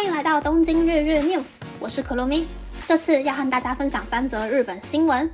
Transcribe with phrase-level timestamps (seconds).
[0.00, 2.48] 欢迎来到东京日日 News，我是可露咪。
[2.86, 5.30] 这次要和大家分享三则日本新闻。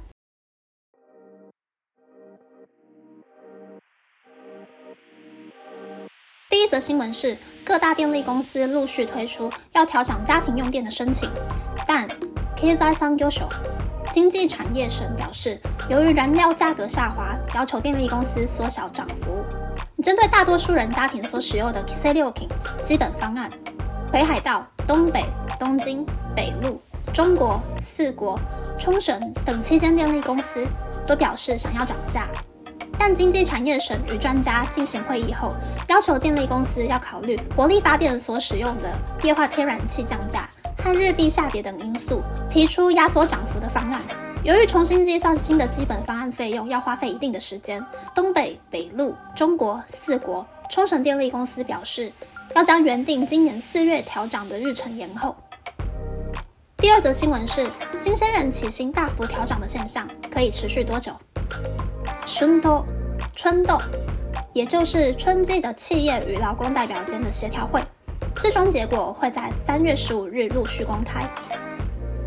[6.50, 11.30] 第一则新闻是，各大电力公司陆续推出要调涨家庭用电的申请，
[11.87, 12.09] 但
[12.56, 13.48] KSI 桑 u 手
[14.10, 19.45] 经济产业省表示，由于燃料价格下滑，要求电力公司缩小涨幅。
[20.02, 22.48] 针对大多数人家庭所使用的 KSI 六 King
[22.83, 23.48] 基本方案。
[24.16, 25.23] 北海道、东北、
[25.61, 26.02] 东京、
[26.34, 26.80] 北陆、
[27.12, 28.41] 中国、四国、
[28.79, 30.66] 冲绳等七间电力公司
[31.07, 32.27] 都表示想要涨价，
[32.98, 35.52] 但经济产业省与专家进行会议后，
[35.88, 40.48] 要求电力公司要考虑火力发电所使用的液化天然气降价
[40.83, 44.01] 和日币下跌等因素，提出压缩涨幅的方案。
[44.43, 52.10] 由于重新计算新的基本方案费用要花费一定的时间，东北、北陆、中国、四国、冲绳电力公司表示。
[52.55, 55.35] 要将原定今年四月调涨的日程延后。
[56.79, 61.13] 第二则新闻是，新鲜人起薪大幅调涨的现象可以持续多久？
[62.24, 62.85] 春斗，
[63.35, 63.80] 春斗，
[64.53, 67.83] 也就是春季的企业与劳工代表间的协调会，
[68.37, 71.28] 最终结果会在三月十五日陆续公开。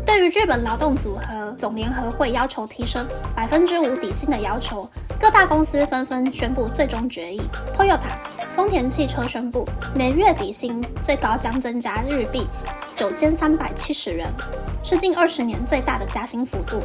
[0.04, 4.88] 对于日本劳动组合总联合会要求提升百分之五底薪的要求，
[5.20, 7.40] 各大公司纷纷宣布最终决议。
[7.72, 8.29] Toyota。
[8.60, 12.46] 丰田汽车宣布，年月底薪最高将增加日币
[12.94, 14.30] 九千三百七十元，
[14.84, 16.78] 是近二十年最大的加薪幅度。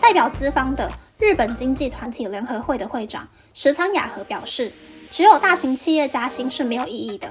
[0.00, 4.72] 代表资方的日本经济团体联合会的会长石仓雅和表示，
[5.10, 7.30] 只有大型企业加薪是没有意义的，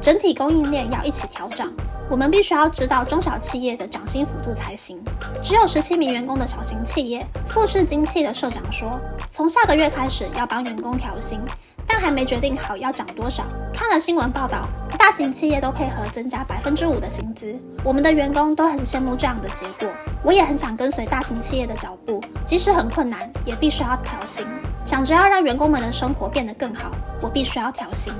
[0.00, 1.68] 整体供应链要一起调整。
[2.08, 5.02] 我们必须要知道中小企业的涨薪幅度才行。
[5.42, 11.40] 只有十七名员工的小型企业，富士精器的社长说，从下个月开始要帮员工调薪。
[11.88, 13.44] 但还没决定好要涨多少。
[13.72, 14.68] 看了新闻报道，
[14.98, 19.88] 大型企业都配合增加百分之五的薪资，我们的员工都很羡慕这样的结果。
[20.24, 24.44] 我也很想跟随大型企业的脚步，即使很困难，也必须要调薪。
[24.84, 26.90] 想着要让员工们的生活变得更好，
[27.22, 28.12] 我必须要调薪。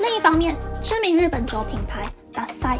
[0.00, 2.04] 另一方面，知名日本酒品牌
[2.38, 2.78] Dasai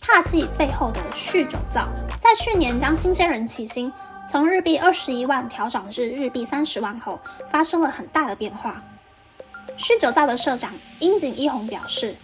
[0.00, 1.88] 踏迹背后的酗酒造，
[2.20, 3.92] 在去年将新鲜人起薪
[4.28, 7.18] 从日币二十一万调整至日币三十万后，
[7.50, 8.80] 发生了很大的变化。
[9.76, 12.14] 酗酒造的社长樱井一红表示，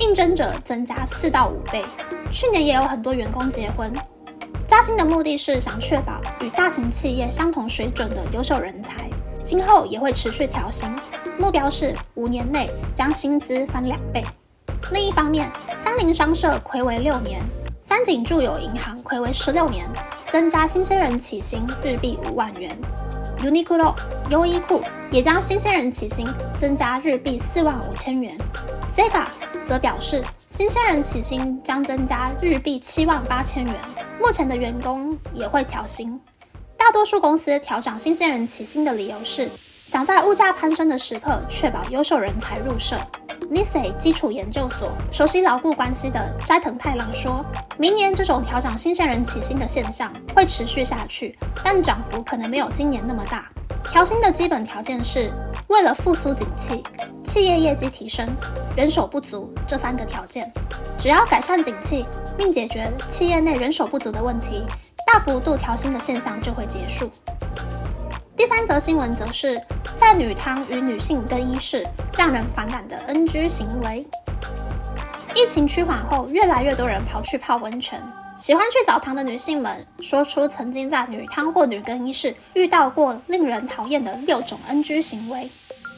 [0.00, 1.84] 应征者增加四到五倍。
[2.32, 3.92] 去年也有很多员工结婚。
[4.66, 9.08] 加薪的目的是想确保与大型企业相同水准的优秀人才，
[9.44, 10.88] 今后也会持续调薪，
[11.38, 14.24] 目标是五年内将薪资翻两倍。
[14.90, 15.50] 另一方面，
[15.82, 17.42] 三菱商社魁为六年，
[17.80, 19.84] 三井住友银行魁为十六年，
[20.30, 22.76] 增加新鲜人起薪日币五万元。
[23.40, 23.92] Uniqlo
[24.30, 28.38] 优衣库也将新鲜人起薪增加日币四万五千元
[28.86, 29.26] ，Sega
[29.64, 33.74] 则表示新鲜人起薪将增加日币七万八千元。
[34.20, 36.20] 目前的员工也会调薪，
[36.76, 39.50] 大多数公司调涨新鲜人起薪的理由是
[39.84, 42.96] 想在物价攀升的时刻确保优秀人才入社。
[43.50, 47.44] Nisei 基础研究所熟悉牢固关系的斋藤太郎说
[47.76, 53.48] ：“明年这种调整新鲜人起薪的现象会持续下去，但涨幅可能没有今年那么大。
[53.88, 55.30] 调薪的基本条件是
[55.68, 56.84] 为了复苏景气、
[57.20, 58.28] 企业业绩提升、
[58.76, 60.50] 人手不足这三个条件。
[60.96, 64.64] 只要改善景气，并解决企业内人手不足的问题，
[65.06, 67.10] 大幅度调薪的现象就会结束。”
[68.54, 69.58] 三则新闻则是
[69.96, 71.86] 在女汤与女性更衣室
[72.18, 74.06] 让人反感的 NG 行为。
[75.34, 77.98] 疫情趋缓后，越来越多人跑去泡温泉。
[78.36, 85.50] 喜欢去澡堂的女性们说出曾经在女汤或女更衣室遇到过令人讨厌的六种 NG 行为：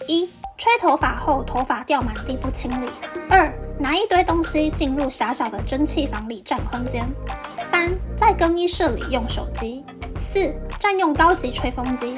[0.06, 2.86] 一、吹头发后头发掉满地不清理；
[3.28, 7.06] 二、拿一堆东西进入狭小的蒸汽房里占空间；
[7.60, 9.84] 三、在更衣室里用手机。
[10.16, 12.14] 四、占用高级吹风机；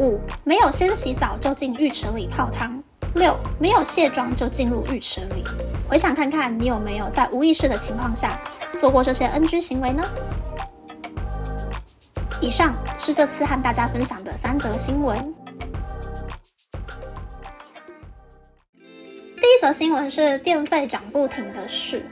[0.00, 2.82] 五、没有先洗澡就进浴池里泡汤；
[3.14, 5.44] 六、没有卸妆就进入浴池里。
[5.88, 8.40] 回想看看，你有没有在无意识的情况下
[8.76, 10.04] 做过这些 NG 行为呢？
[12.40, 15.32] 以上是这次和大家分享的三则新闻。
[18.76, 22.04] 第一则新闻是电费涨不停的事。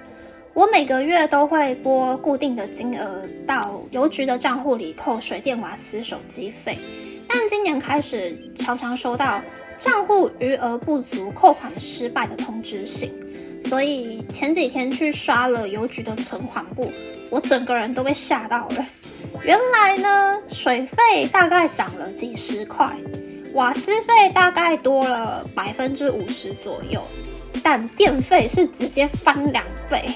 [0.55, 6.79] 我每个月都会拨固定的金额到邮局的账户里扣水电瓦斯手机费，
[7.33, 9.41] 但今年开始常常收到
[9.79, 13.11] 账户余额不足、扣款失败的通知信，
[13.61, 16.93] 所以前几天去刷了邮局的存款簿，
[17.31, 18.87] 我整个人都被吓到了。
[19.43, 22.95] 原来呢，水费大概涨了几十块，
[23.55, 27.03] 瓦斯费大概多了百分之五十左右，
[27.63, 30.15] 但电费是直接翻两倍。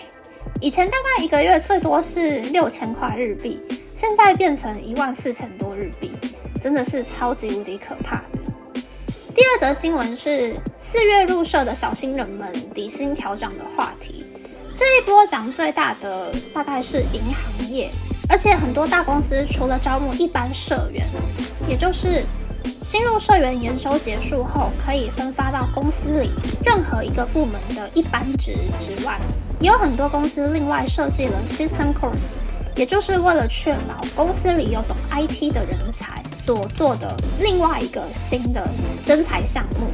[0.61, 3.61] 以前大概一个月最多是六千块日币，
[3.95, 6.13] 现在变成一万四千多日币，
[6.61, 8.83] 真的是超级无敌可怕的。
[9.35, 14.25] 第二则新闻是四月入社的小新人们底薪调涨的话题。
[14.75, 17.91] 这一波涨最大的大概是银行业，
[18.29, 21.07] 而且很多大公司除了招募一般社员，
[21.67, 22.25] 也就是
[22.83, 26.31] 新入社员研收结束后可以分发到公司里
[26.65, 29.19] 任何一个部门的一般职之外，
[29.61, 32.33] 也有很多公司另外设计了 system course，
[32.75, 36.16] 也就是为了确保公司里有懂 IT 的人才
[36.47, 38.65] 所做的另外一个新的
[39.03, 39.89] 征才项目。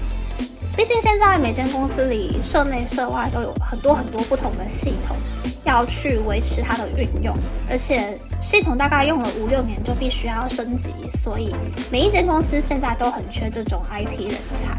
[0.77, 5.17] 毕竟现在每间公司里，社内社外都有很多很多不同的系统
[5.65, 7.35] 要去维持它的运用，
[7.71, 10.91] 而且系统大概用了五六年就必须要升级，
[11.23, 11.55] 所以
[11.91, 14.79] 每一间公司现在都很缺这种 IT 人才。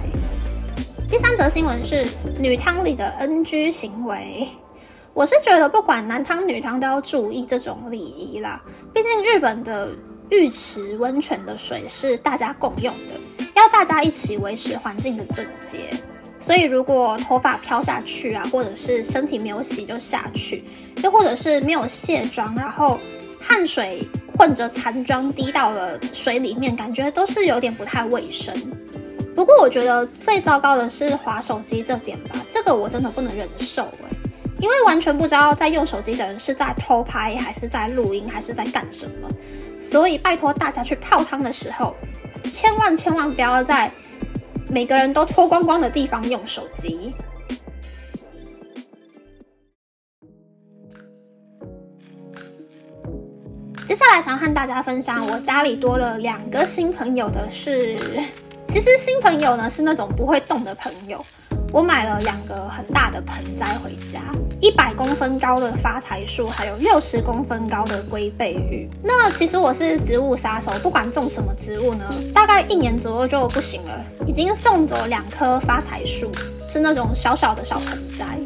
[1.10, 2.06] 第三则新闻是
[2.40, 4.48] 女汤里的 NG 行为，
[5.14, 9.90] 我是觉得不管男汤女汤都要注意这种礼仪啦，毕竟日本的
[10.30, 13.46] 浴池温泉的水是大家共用的。
[13.56, 15.78] 要大家一起维持环境的整洁，
[16.40, 20.64] 所以如果头发飘下去啊，或者是身体没有洗就下去，
[21.04, 23.00] 又或者是没有卸妆，然后
[23.40, 24.06] 汗水
[24.36, 28.54] 混着残妆滴到了水里面，感觉都是有点不太卫生。
[29.36, 34.18] 不过我觉得最糟糕的是划手机这点吧，这个我真的不能忍受诶，
[34.60, 39.30] 因为完全不知道在用手机的人是在偷拍，还是在录音，还是在干什么。
[39.78, 41.96] 所以拜托大家去泡汤的时候。
[42.52, 43.90] 千万千万不要在
[44.68, 47.16] 每个人都脱光光的地方用手机。
[53.86, 57.98] 接下来想和大家分享，我家里多了两个新朋友的是，
[58.68, 61.24] 其实新朋友呢是那种不会动的朋友。
[61.74, 64.20] 我买了两个很大的盆栽回家，
[64.62, 68.88] 一百公分高的发财树，还有六十公分高的龟背鱼。
[69.02, 74.00] 那其实我是植物杀手，不管种什么植物呢，大概一年左右就不行了。
[74.28, 76.32] 已经送走两棵发财树，
[76.64, 78.38] 是那种小小的小盆栽，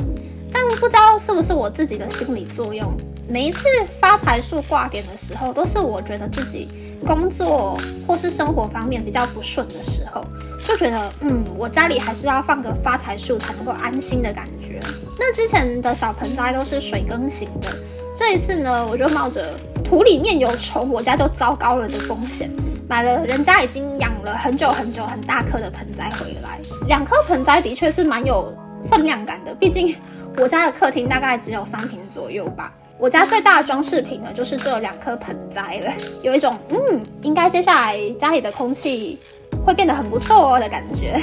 [0.54, 2.96] 但不知道是不是我自己的心理作用，
[3.30, 3.68] 每一次
[4.00, 6.70] 发财树挂点的时候，都是我觉得自己
[7.06, 7.78] 工作
[8.08, 10.24] 或是生活方面比较不顺的时候。
[10.66, 14.80] 就觉得，嗯，我家里还是要放个发财树才能够安心的感觉。
[15.20, 17.70] 那之前的小盆栽都是水耕型的，
[18.14, 19.54] 这一次呢，我就冒着
[19.84, 22.50] 土里面有虫，我家就糟糕了的风险，
[22.88, 26.60] 买了人家已经养了很久很久很大颗的盆栽回来。
[26.88, 29.96] 两颗盆栽的确是蛮有分量感的，毕竟
[30.38, 32.74] 我家的客厅大概只有三平左右吧。
[32.98, 35.92] 我家最大的装饰品呢，就是这两颗盆栽了，
[36.24, 39.20] 有一种嗯，应该接下来家里的空气。
[39.66, 41.22] 会变得很不错哦的感觉。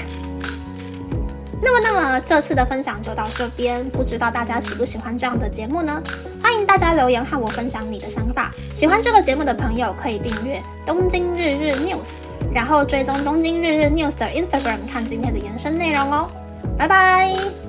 [1.63, 6.03] 那么，那么这次的分享就到这边，不知道大家喜不喜欢这样的节目呢？
[6.43, 8.51] 欢迎大家留言和我分享你的想法。
[8.71, 12.19] 喜欢这个节目的朋友可以订阅东京日日 news，
[12.53, 16.31] 然后追踪东京日日 news 的 Instagram 看今天的延伸内容哦。
[16.79, 17.64] 拜拜。